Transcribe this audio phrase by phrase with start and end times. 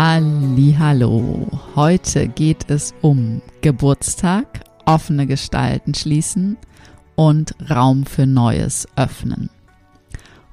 [0.00, 1.48] Hallo.
[1.74, 6.56] Heute geht es um Geburtstag, offene Gestalten schließen
[7.16, 9.50] und Raum für Neues öffnen.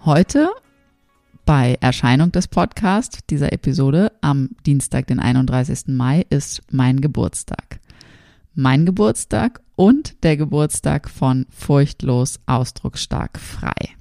[0.03, 0.49] Heute
[1.45, 5.89] bei Erscheinung des Podcasts dieser Episode am Dienstag, den 31.
[5.89, 7.79] Mai, ist mein Geburtstag.
[8.55, 13.94] Mein Geburtstag und der Geburtstag von Furchtlos Ausdrucksstark frei.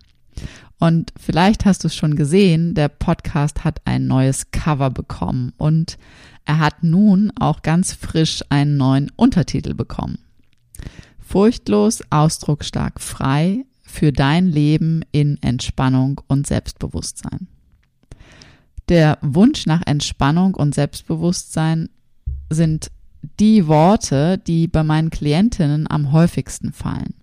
[0.79, 5.99] Und vielleicht hast du es schon gesehen, der Podcast hat ein neues Cover bekommen und
[6.45, 10.19] er hat nun auch ganz frisch einen neuen Untertitel bekommen.
[11.19, 17.49] Furchtlos, ausdrucksstark, frei für dein Leben in Entspannung und Selbstbewusstsein.
[18.89, 21.89] Der Wunsch nach Entspannung und Selbstbewusstsein
[22.51, 22.91] sind
[23.41, 27.15] die Worte, die bei meinen Klientinnen am häufigsten fallen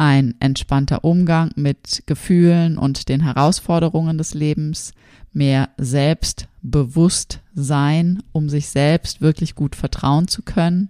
[0.00, 4.94] ein entspannter Umgang mit Gefühlen und den Herausforderungen des Lebens,
[5.30, 10.88] mehr Selbstbewusstsein, um sich selbst wirklich gut vertrauen zu können,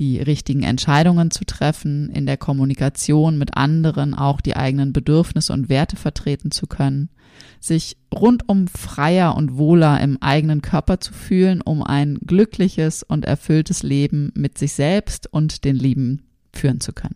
[0.00, 5.68] die richtigen Entscheidungen zu treffen, in der Kommunikation mit anderen auch die eigenen Bedürfnisse und
[5.68, 7.10] Werte vertreten zu können,
[7.60, 13.84] sich rundum freier und wohler im eigenen Körper zu fühlen, um ein glückliches und erfülltes
[13.84, 17.14] Leben mit sich selbst und den Lieben führen zu können.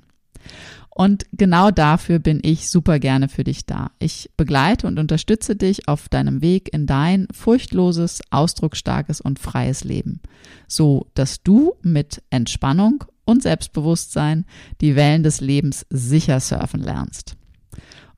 [0.94, 3.92] Und genau dafür bin ich super gerne für dich da.
[3.98, 10.20] Ich begleite und unterstütze dich auf deinem Weg in dein furchtloses, ausdrucksstarkes und freies Leben,
[10.69, 14.44] so dass du mit Entspannung und Selbstbewusstsein
[14.82, 17.36] die Wellen des Lebens sicher surfen lernst.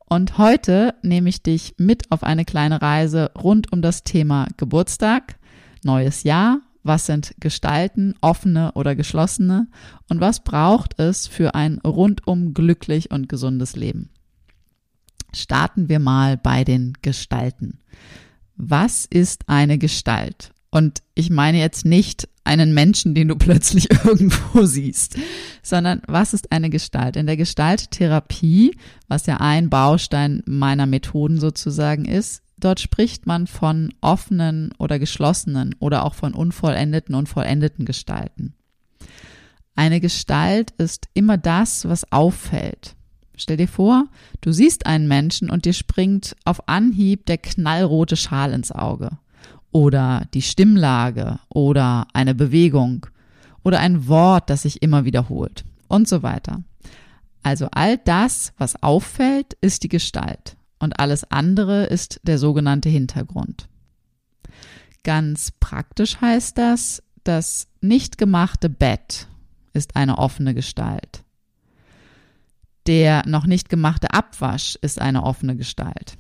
[0.07, 5.37] Und heute nehme ich dich mit auf eine kleine Reise rund um das Thema Geburtstag,
[5.85, 9.67] neues Jahr was sind Gestalten, offene oder geschlossene
[10.09, 14.11] und was braucht es für ein rundum glücklich und gesundes Leben.
[15.33, 17.81] Starten wir mal bei den Gestalten.
[18.57, 20.53] Was ist eine Gestalt?
[20.71, 25.17] Und ich meine jetzt nicht einen Menschen, den du plötzlich irgendwo siehst,
[25.63, 27.17] sondern was ist eine Gestalt?
[27.17, 28.77] In der Gestalttherapie,
[29.09, 35.75] was ja ein Baustein meiner Methoden sozusagen ist, Dort spricht man von offenen oder geschlossenen
[35.81, 38.55] oder auch von unvollendeten und vollendeten Gestalten.
[39.75, 42.97] Eine Gestalt ist immer das, was auffällt.
[43.37, 44.07] Stell dir vor,
[44.41, 49.11] du siehst einen Menschen und dir springt auf Anhieb der knallrote Schal ins Auge
[49.71, 53.05] oder die Stimmlage oder eine Bewegung
[53.63, 56.63] oder ein Wort, das sich immer wiederholt und so weiter.
[57.43, 63.69] Also all das, was auffällt, ist die Gestalt und alles andere ist der sogenannte Hintergrund.
[65.03, 69.29] Ganz praktisch heißt das, das nicht gemachte Bett
[69.73, 71.25] ist eine offene Gestalt.
[72.87, 76.17] Der noch nicht gemachte Abwasch ist eine offene Gestalt.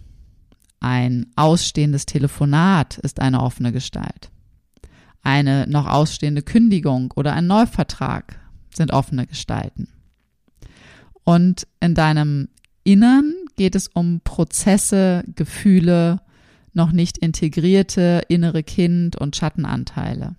[0.81, 4.31] Ein ausstehendes Telefonat ist eine offene Gestalt.
[5.23, 8.41] Eine noch ausstehende Kündigung oder ein Neuvertrag
[8.75, 9.89] sind offene Gestalten.
[11.25, 12.49] Und in deinem
[12.83, 16.21] Innern geht es um Prozesse, Gefühle,
[16.73, 20.37] noch nicht integrierte innere Kind- und Schattenanteile.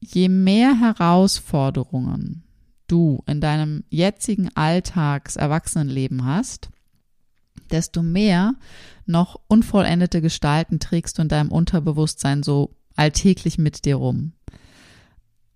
[0.00, 2.42] Je mehr Herausforderungen
[2.86, 6.70] du in deinem jetzigen Alltags-Erwachsenenleben hast,
[7.70, 8.54] desto mehr
[9.04, 14.32] noch unvollendete Gestalten trägst du in deinem Unterbewusstsein so alltäglich mit dir rum.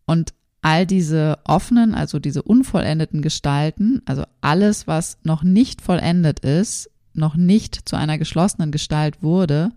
[0.07, 6.91] Und all diese offenen, also diese unvollendeten Gestalten, also alles, was noch nicht vollendet ist,
[7.15, 9.73] noch nicht zu einer geschlossenen Gestalt wurde,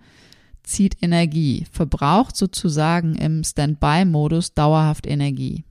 [0.64, 5.64] zieht Energie, verbraucht sozusagen im Standby-Modus dauerhaft Energie.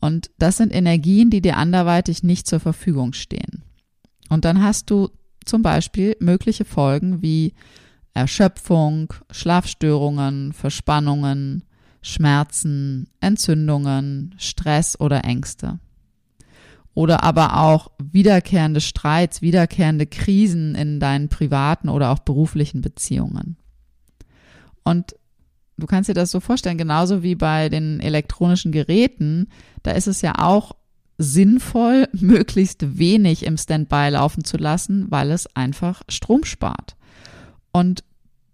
[0.00, 3.62] Und das sind Energien, die dir anderweitig nicht zur Verfügung stehen.
[4.28, 5.10] Und dann hast du
[5.44, 7.54] zum Beispiel mögliche Folgen wie
[8.12, 11.64] Erschöpfung, Schlafstörungen, Verspannungen,
[12.06, 15.80] Schmerzen, Entzündungen, Stress oder Ängste.
[16.94, 23.56] oder aber auch wiederkehrende Streits, wiederkehrende Krisen in deinen privaten oder auch beruflichen Beziehungen.
[24.82, 25.14] Und
[25.76, 29.48] du kannst dir das so vorstellen, genauso wie bei den elektronischen Geräten,
[29.82, 30.74] da ist es ja auch
[31.18, 36.96] sinnvoll, möglichst wenig im Standby laufen zu lassen, weil es einfach Strom spart.
[37.72, 38.04] Und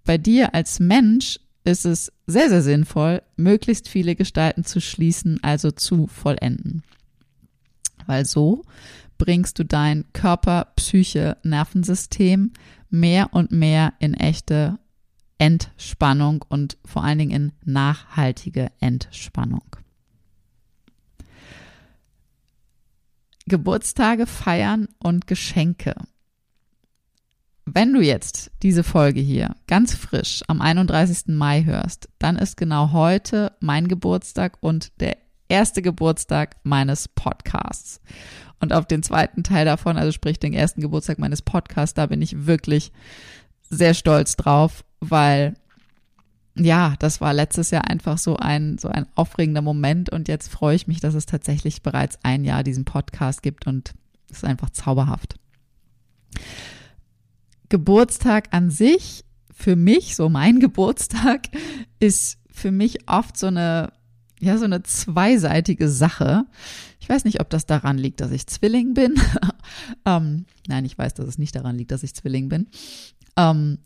[0.04, 5.70] bei dir als Mensch ist es sehr, sehr sinnvoll, möglichst viele Gestalten zu schließen, also
[5.70, 6.82] zu vollenden.
[8.06, 8.64] Weil so
[9.18, 12.52] bringst du dein Körper, Psyche, Nervensystem
[12.90, 14.78] mehr und mehr in echte
[15.38, 19.64] Entspannung und vor allen Dingen in nachhaltige Entspannung.
[23.46, 25.94] Geburtstage feiern und Geschenke.
[27.74, 31.28] Wenn du jetzt diese Folge hier ganz frisch am 31.
[31.28, 35.16] Mai hörst, dann ist genau heute mein Geburtstag und der
[35.48, 38.02] erste Geburtstag meines Podcasts.
[38.60, 42.20] Und auf den zweiten Teil davon, also sprich den ersten Geburtstag meines Podcasts, da bin
[42.20, 42.92] ich wirklich
[43.70, 45.54] sehr stolz drauf, weil
[46.54, 50.76] ja, das war letztes Jahr einfach so ein, so ein aufregender Moment und jetzt freue
[50.76, 53.94] ich mich, dass es tatsächlich bereits ein Jahr diesen Podcast gibt und
[54.28, 55.36] es ist einfach zauberhaft.
[57.72, 61.48] Geburtstag an sich, für mich, so mein Geburtstag,
[62.00, 63.94] ist für mich oft so eine,
[64.38, 66.44] ja, so eine zweiseitige Sache.
[67.00, 69.14] Ich weiß nicht, ob das daran liegt, dass ich Zwilling bin.
[70.04, 72.68] ähm, nein, ich weiß, dass es nicht daran liegt, dass ich Zwilling bin.
[73.38, 73.78] Ähm,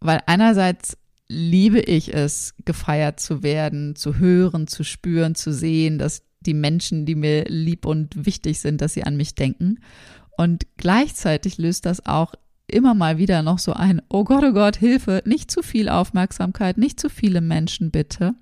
[0.00, 0.96] weil einerseits
[1.28, 7.04] liebe ich es, gefeiert zu werden, zu hören, zu spüren, zu sehen, dass die Menschen,
[7.04, 9.80] die mir lieb und wichtig sind, dass sie an mich denken.
[10.38, 12.32] Und gleichzeitig löst das auch
[12.68, 16.78] immer mal wieder noch so ein, oh Gott, oh Gott, Hilfe, nicht zu viel Aufmerksamkeit,
[16.78, 18.34] nicht zu viele Menschen bitte.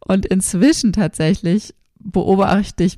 [0.00, 2.96] Und inzwischen tatsächlich beobachte ich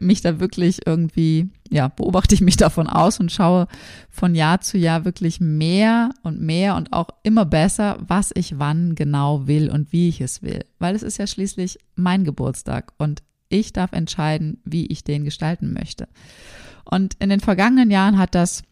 [0.00, 3.66] mich da wirklich irgendwie, ja, beobachte ich mich davon aus und schaue
[4.08, 8.94] von Jahr zu Jahr wirklich mehr und mehr und auch immer besser, was ich wann
[8.94, 10.64] genau will und wie ich es will.
[10.78, 15.72] Weil es ist ja schließlich mein Geburtstag und ich darf entscheiden, wie ich den gestalten
[15.72, 16.08] möchte.
[16.84, 18.62] Und in den vergangenen Jahren hat das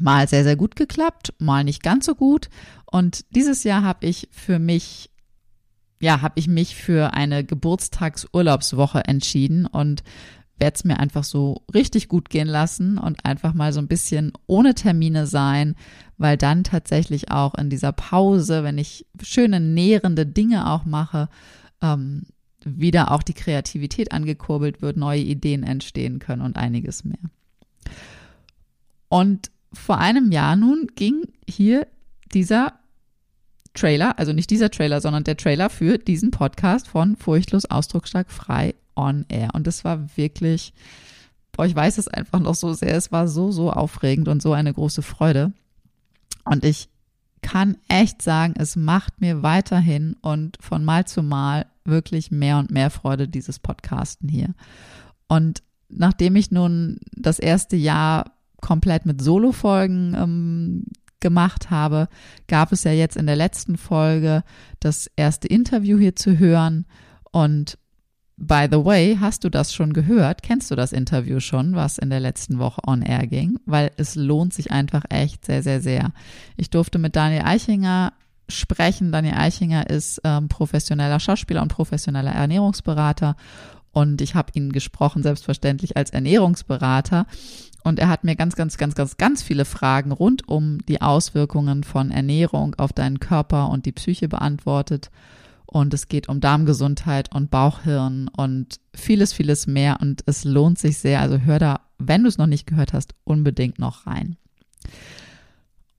[0.00, 2.48] mal sehr, sehr gut geklappt, mal nicht ganz so gut.
[2.86, 5.10] Und dieses Jahr habe ich für mich
[6.00, 10.02] ja, habe ich mich für eine Geburtstagsurlaubswoche entschieden und
[10.58, 14.32] werde es mir einfach so richtig gut gehen lassen und einfach mal so ein bisschen
[14.46, 15.76] ohne Termine sein,
[16.16, 21.28] weil dann tatsächlich auch in dieser Pause, wenn ich schöne nährende Dinge auch mache,
[21.80, 22.24] ähm,
[22.64, 27.18] wieder auch die Kreativität angekurbelt wird, neue Ideen entstehen können und einiges mehr.
[29.08, 31.86] Und vor einem Jahr nun ging hier
[32.32, 32.74] dieser
[33.74, 38.74] Trailer, also nicht dieser Trailer, sondern der Trailer für diesen Podcast von Furchtlos Ausdrucksstark frei
[38.96, 39.50] on air.
[39.54, 40.72] Und das war wirklich,
[41.52, 42.96] boah, ich weiß es einfach noch so sehr.
[42.96, 45.52] Es war so, so aufregend und so eine große Freude.
[46.44, 46.88] Und ich
[47.40, 52.70] kann echt sagen, es macht mir weiterhin und von Mal zu Mal wirklich mehr und
[52.70, 54.54] mehr Freude, dieses Podcasten hier.
[55.28, 60.84] Und nachdem ich nun das erste Jahr komplett mit Solo-Folgen ähm,
[61.20, 62.08] gemacht habe,
[62.46, 64.42] gab es ja jetzt in der letzten Folge
[64.80, 66.86] das erste Interview hier zu hören.
[67.32, 67.78] Und
[68.36, 70.42] by the way, hast du das schon gehört?
[70.42, 73.58] Kennst du das Interview schon, was in der letzten Woche on air ging?
[73.66, 76.12] Weil es lohnt sich einfach echt sehr, sehr, sehr.
[76.56, 78.12] Ich durfte mit Daniel Eichinger
[78.48, 79.12] sprechen.
[79.12, 83.36] Daniel Eichinger ist ähm, professioneller Schauspieler und professioneller Ernährungsberater.
[83.98, 87.26] Und ich habe ihn gesprochen, selbstverständlich als Ernährungsberater.
[87.82, 91.82] Und er hat mir ganz, ganz, ganz, ganz, ganz viele Fragen rund um die Auswirkungen
[91.82, 95.10] von Ernährung auf deinen Körper und die Psyche beantwortet.
[95.66, 99.98] Und es geht um Darmgesundheit und Bauchhirn und vieles, vieles mehr.
[100.00, 101.20] Und es lohnt sich sehr.
[101.20, 104.36] Also hör da, wenn du es noch nicht gehört hast, unbedingt noch rein.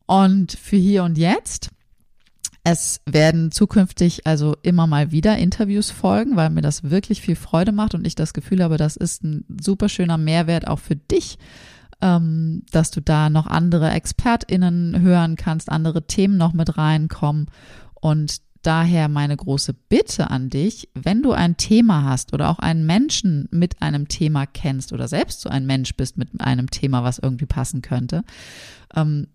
[0.05, 1.71] Und für hier und jetzt
[2.71, 7.71] es werden zukünftig also immer mal wieder Interviews folgen, weil mir das wirklich viel Freude
[7.71, 11.39] macht und ich das Gefühl habe, das ist ein super schöner Mehrwert auch für dich,
[12.01, 17.47] ähm, dass du da noch andere ExpertInnen hören kannst, andere Themen noch mit reinkommen.
[17.95, 22.85] Und daher meine große Bitte an dich, wenn du ein Thema hast oder auch einen
[22.85, 27.17] Menschen mit einem Thema kennst oder selbst so ein Mensch bist mit einem Thema, was
[27.17, 28.23] irgendwie passen könnte,
[28.95, 29.27] ähm,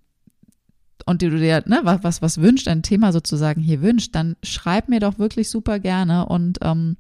[1.07, 4.89] und du dir ne, was, was, was wünscht, ein Thema sozusagen hier wünscht, dann schreib
[4.89, 6.97] mir doch wirklich super gerne und ähm,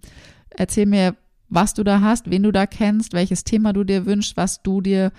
[0.50, 1.16] erzähl mir,
[1.48, 4.80] was du da hast, wen du da kennst, welches Thema du dir wünschst, was du
[4.80, 5.12] dir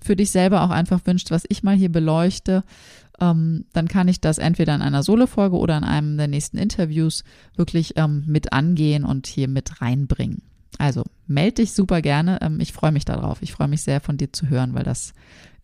[0.00, 2.64] für dich selber auch einfach wünscht, was ich mal hier beleuchte.
[3.20, 7.24] Ähm, dann kann ich das entweder in einer Solo-Folge oder in einem der nächsten Interviews
[7.56, 10.42] wirklich ähm, mit angehen und hier mit reinbringen.
[10.78, 12.38] Also melde dich super gerne.
[12.42, 13.40] Ähm, ich freue mich darauf.
[13.42, 15.14] Ich freue mich sehr von dir zu hören, weil das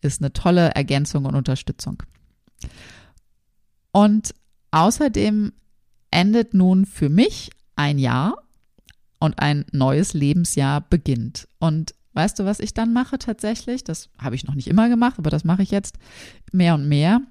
[0.01, 2.01] ist eine tolle Ergänzung und Unterstützung.
[3.91, 4.33] Und
[4.71, 5.53] außerdem
[6.11, 8.37] endet nun für mich ein Jahr
[9.19, 11.47] und ein neues Lebensjahr beginnt.
[11.59, 13.83] Und weißt du, was ich dann mache tatsächlich?
[13.83, 15.97] Das habe ich noch nicht immer gemacht, aber das mache ich jetzt
[16.51, 17.21] mehr und mehr,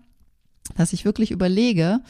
[0.76, 2.00] dass ich wirklich überlege,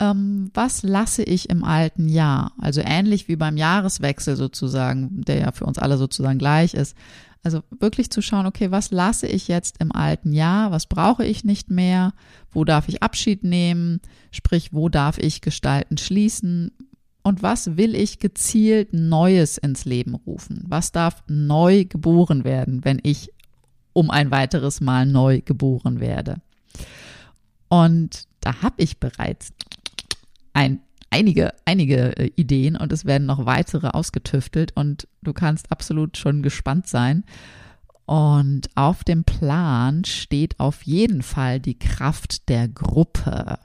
[0.00, 2.52] ähm, was lasse ich im alten Jahr?
[2.58, 6.96] Also ähnlich wie beim Jahreswechsel sozusagen, der ja für uns alle sozusagen gleich ist.
[7.42, 10.70] Also wirklich zu schauen, okay, was lasse ich jetzt im alten Jahr?
[10.70, 12.12] Was brauche ich nicht mehr?
[12.50, 14.00] Wo darf ich Abschied nehmen?
[14.30, 16.72] Sprich, wo darf ich Gestalten schließen?
[17.22, 20.64] Und was will ich gezielt Neues ins Leben rufen?
[20.66, 23.32] Was darf neu geboren werden, wenn ich
[23.92, 26.36] um ein weiteres Mal neu geboren werde?
[27.68, 29.52] Und da habe ich bereits
[30.58, 36.16] ein, einige, einige äh, Ideen und es werden noch weitere ausgetüftelt und du kannst absolut
[36.16, 37.24] schon gespannt sein.
[38.06, 43.60] Und auf dem Plan steht auf jeden Fall die Kraft der Gruppe.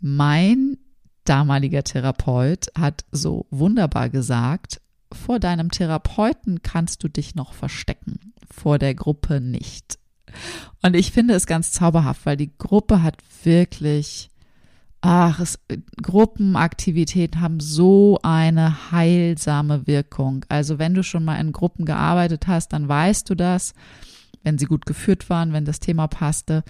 [0.00, 0.78] Mein
[1.22, 4.80] damaliger Therapeut hat so wunderbar gesagt,
[5.12, 9.98] vor deinem Therapeuten kannst du dich noch verstecken, vor der Gruppe nicht.
[10.82, 14.31] Und ich finde es ganz zauberhaft, weil die Gruppe hat wirklich
[15.02, 15.58] ach, es,
[16.00, 20.46] Gruppenaktivitäten haben so eine heilsame Wirkung.
[20.48, 23.74] Also wenn du schon mal in Gruppen gearbeitet hast, dann weißt du das,
[24.44, 26.62] wenn sie gut geführt waren, wenn das Thema passte.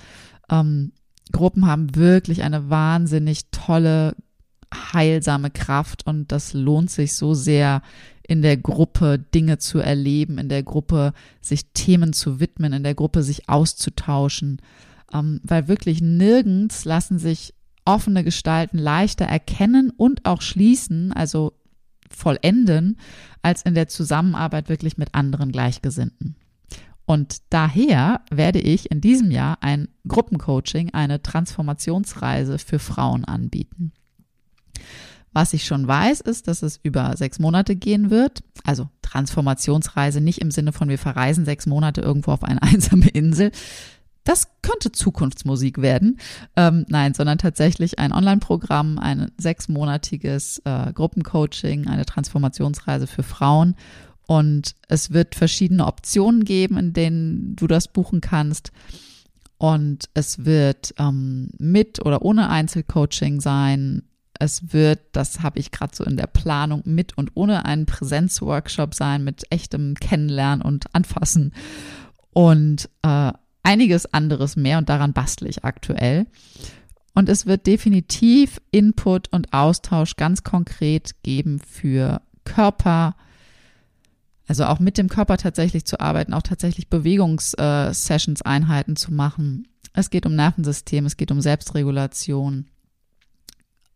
[0.50, 0.92] Ähm,
[1.30, 4.16] Gruppen haben wirklich eine wahnsinnig tolle,
[4.74, 7.82] heilsame Kraft und das lohnt sich so sehr,
[8.26, 11.12] in der Gruppe Dinge zu erleben, in der Gruppe
[11.42, 14.62] sich Themen zu widmen, in der Gruppe sich auszutauschen,
[15.12, 17.52] ähm, weil wirklich nirgends lassen sich
[17.84, 21.52] offene Gestalten leichter erkennen und auch schließen, also
[22.10, 22.98] vollenden,
[23.42, 26.36] als in der Zusammenarbeit wirklich mit anderen Gleichgesinnten.
[27.04, 33.92] Und daher werde ich in diesem Jahr ein Gruppencoaching, eine Transformationsreise für Frauen anbieten.
[35.32, 38.44] Was ich schon weiß, ist, dass es über sechs Monate gehen wird.
[38.64, 43.50] Also Transformationsreise nicht im Sinne von wir verreisen sechs Monate irgendwo auf eine einsame Insel,
[44.25, 46.19] das könnte Zukunftsmusik werden.
[46.57, 53.75] Ähm, nein, sondern tatsächlich ein Online-Programm, ein sechsmonatiges äh, Gruppencoaching, eine Transformationsreise für Frauen.
[54.26, 58.73] Und es wird verschiedene Optionen geben, in denen du das buchen kannst.
[59.59, 64.02] Und es wird ähm, mit oder ohne Einzelcoaching sein.
[64.38, 68.95] Es wird, das habe ich gerade so in der Planung, mit und ohne einen Präsenzworkshop
[68.95, 71.52] sein, mit echtem Kennenlernen und Anfassen.
[72.33, 76.26] Und äh, einiges anderes mehr und daran bastle ich aktuell.
[77.14, 83.16] Und es wird definitiv Input und Austausch ganz konkret geben für Körper,
[84.49, 89.69] also auch mit dem Körper tatsächlich zu arbeiten, auch tatsächlich Bewegungssessions, äh, Einheiten zu machen.
[89.92, 92.66] Es geht um Nervensystem, es geht um Selbstregulation,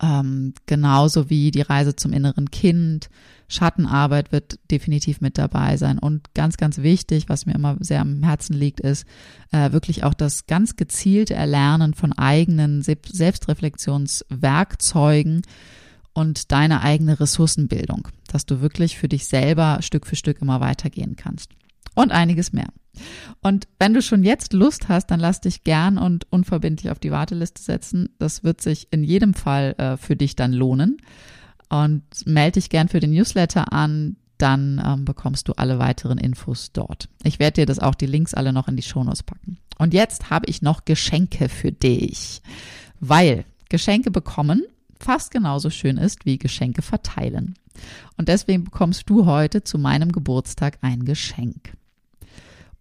[0.00, 3.08] ähm, genauso wie die Reise zum inneren Kind.
[3.48, 5.98] Schattenarbeit wird definitiv mit dabei sein.
[5.98, 9.04] Und ganz, ganz wichtig, was mir immer sehr am Herzen liegt, ist
[9.52, 15.42] äh, wirklich auch das ganz gezielte Erlernen von eigenen Selbstreflexionswerkzeugen
[16.12, 21.16] und deine eigene Ressourcenbildung, dass du wirklich für dich selber Stück für Stück immer weitergehen
[21.16, 21.50] kannst.
[21.94, 22.68] Und einiges mehr.
[23.42, 27.10] Und wenn du schon jetzt Lust hast, dann lass dich gern und unverbindlich auf die
[27.10, 28.10] Warteliste setzen.
[28.18, 30.98] Das wird sich in jedem Fall äh, für dich dann lohnen.
[31.68, 36.72] Und melde dich gern für den Newsletter an, dann ähm, bekommst du alle weiteren Infos
[36.72, 37.08] dort.
[37.24, 39.58] Ich werde dir das auch die Links alle noch in die Shownotes packen.
[39.78, 42.40] Und jetzt habe ich noch Geschenke für dich,
[43.00, 44.62] weil Geschenke bekommen
[44.98, 47.54] fast genauso schön ist wie Geschenke verteilen.
[48.16, 51.76] Und deswegen bekommst du heute zu meinem Geburtstag ein Geschenk.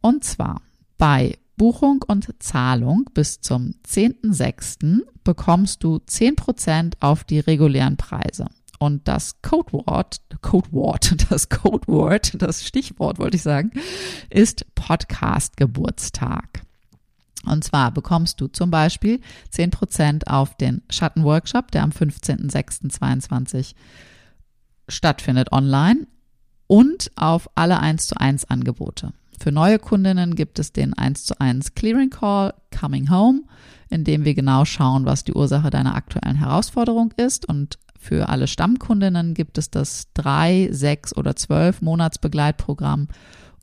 [0.01, 0.61] Und zwar
[0.97, 4.99] bei Buchung und Zahlung bis zum 10.06.
[5.23, 8.47] bekommst du 10% auf die regulären Preise.
[8.79, 13.71] Und das Codewort, Codewort, das Codewort, das Stichwort wollte ich sagen,
[14.29, 16.61] ist Podcast Geburtstag.
[17.45, 19.21] Und zwar bekommst du zum Beispiel
[19.53, 23.75] 10% auf den Schattenworkshop, der am 15.06.22
[24.89, 26.07] stattfindet online
[26.67, 29.13] und auf alle 1 zu 1 Angebote.
[29.39, 33.43] Für neue Kundinnen gibt es den 1 zu 1 Clearing Call Coming Home,
[33.89, 37.47] in dem wir genau schauen, was die Ursache deiner aktuellen Herausforderung ist.
[37.47, 43.07] Und für alle Stammkundinnen gibt es das 3, 6 oder 12 Monatsbegleitprogramm.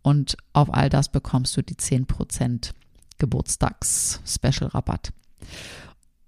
[0.02, 2.72] Und auf all das bekommst du die 10%
[3.18, 5.12] Geburtstags-Special-Rabatt.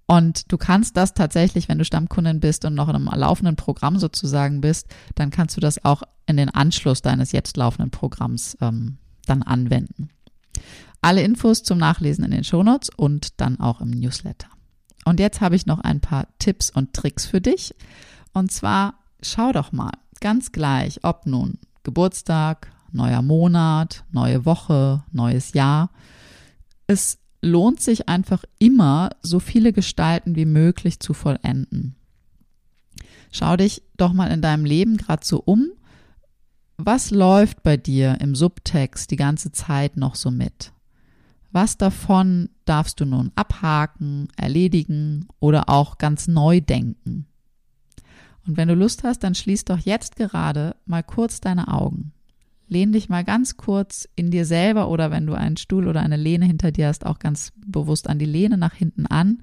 [0.07, 3.99] Und du kannst das tatsächlich, wenn du Stammkundin bist und noch in einem laufenden Programm
[3.99, 8.97] sozusagen bist, dann kannst du das auch in den Anschluss deines jetzt laufenden Programms ähm,
[9.25, 10.07] dann anwenden.
[11.01, 14.47] Alle Infos zum Nachlesen in den Shownotes und dann auch im Newsletter.
[15.05, 17.73] Und jetzt habe ich noch ein paar Tipps und Tricks für dich.
[18.33, 25.53] Und zwar schau doch mal, ganz gleich, ob nun Geburtstag, neuer Monat, neue Woche, neues
[25.53, 25.91] Jahr.
[26.87, 31.95] Es lohnt sich einfach immer, so viele Gestalten wie möglich zu vollenden.
[33.31, 35.67] Schau dich doch mal in deinem Leben gerade so um.
[36.77, 40.71] Was läuft bei dir im Subtext die ganze Zeit noch so mit?
[41.55, 47.27] Was davon darfst du nun abhaken, erledigen oder auch ganz neu denken?
[48.45, 52.11] Und wenn du Lust hast, dann schließ doch jetzt gerade mal kurz deine Augen.
[52.67, 56.17] Lehn dich mal ganz kurz in dir selber oder wenn du einen Stuhl oder eine
[56.17, 59.41] Lehne hinter dir hast, auch ganz bewusst an die Lehne nach hinten an.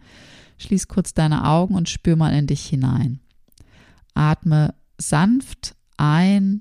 [0.58, 3.20] Schließ kurz deine Augen und spür mal in dich hinein.
[4.12, 6.60] Atme sanft ein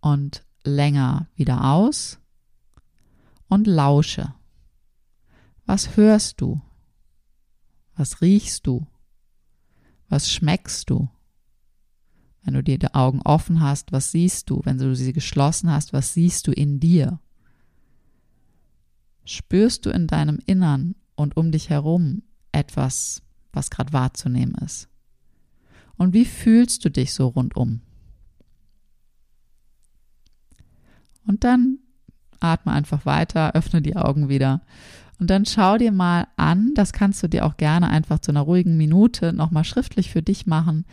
[0.00, 2.18] und länger wieder aus
[3.48, 4.32] und lausche.
[5.66, 6.60] Was hörst du?
[7.96, 8.86] Was riechst du?
[10.08, 11.08] Was schmeckst du?
[12.42, 14.60] Wenn du dir die Augen offen hast, was siehst du?
[14.64, 17.20] Wenn du sie geschlossen hast, was siehst du in dir?
[19.24, 24.88] Spürst du in deinem Innern und um dich herum etwas, was gerade wahrzunehmen ist?
[25.96, 27.80] Und wie fühlst du dich so rundum?
[31.26, 31.80] Und dann
[32.38, 34.62] atme einfach weiter, öffne die Augen wieder.
[35.18, 38.42] Und dann schau dir mal an, das kannst du dir auch gerne einfach zu einer
[38.42, 40.84] ruhigen Minute nochmal schriftlich für dich machen,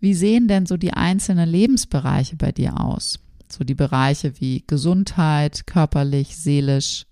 [0.00, 3.18] wie sehen denn so die einzelnen Lebensbereiche bei dir aus?
[3.48, 7.06] So die Bereiche wie Gesundheit, körperlich, seelisch,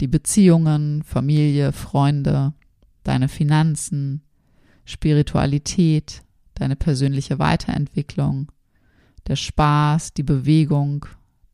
[0.00, 2.52] die Beziehungen, Familie, Freunde,
[3.02, 4.22] deine Finanzen,
[4.84, 6.22] Spiritualität,
[6.54, 8.52] deine persönliche Weiterentwicklung,
[9.26, 11.06] der Spaß, die Bewegung,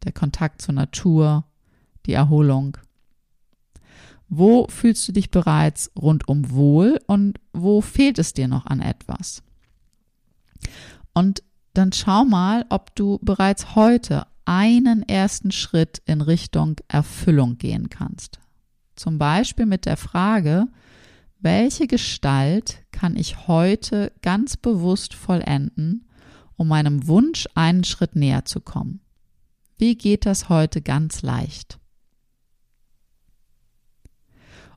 [0.04, 1.44] der Kontakt zur Natur,
[2.06, 2.76] die Erholung.
[4.32, 9.43] Wo fühlst du dich bereits rundum wohl und wo fehlt es dir noch an etwas?
[11.12, 11.43] Und
[11.75, 18.38] dann schau mal, ob du bereits heute einen ersten Schritt in Richtung Erfüllung gehen kannst.
[18.95, 20.69] Zum Beispiel mit der Frage,
[21.40, 26.06] welche Gestalt kann ich heute ganz bewusst vollenden,
[26.56, 29.00] um meinem Wunsch einen Schritt näher zu kommen?
[29.76, 31.79] Wie geht das heute ganz leicht?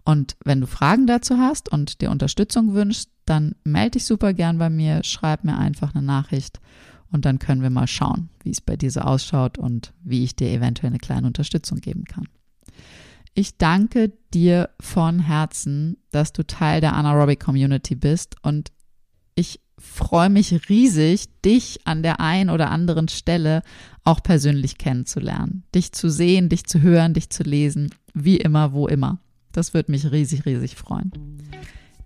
[0.05, 4.57] Und wenn du Fragen dazu hast und dir Unterstützung wünschst, dann melde dich super gern
[4.57, 6.59] bei mir, schreib mir einfach eine Nachricht
[7.11, 10.35] und dann können wir mal schauen, wie es bei dir so ausschaut und wie ich
[10.35, 12.27] dir eventuell eine kleine Unterstützung geben kann.
[13.35, 18.71] Ich danke dir von Herzen, dass du Teil der Anaerobic Community bist und
[19.35, 23.63] ich freue mich riesig, dich an der einen oder anderen Stelle
[24.03, 28.87] auch persönlich kennenzulernen, dich zu sehen, dich zu hören, dich zu lesen, wie immer, wo
[28.87, 29.19] immer.
[29.53, 31.11] Das würde mich riesig, riesig freuen.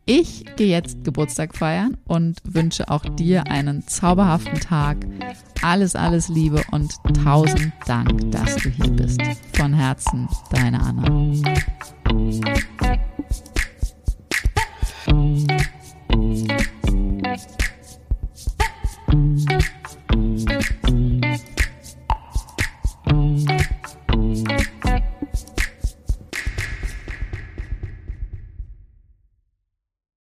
[0.06, 5.06] Ich gehe jetzt Geburtstag feiern und wünsche auch dir einen zauberhaften Tag.
[5.62, 9.20] Alles, alles Liebe und tausend Dank, dass du hier bist.
[9.54, 11.34] Von Herzen, deine Anna.